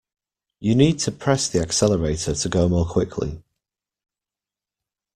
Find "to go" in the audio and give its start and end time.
2.33-2.67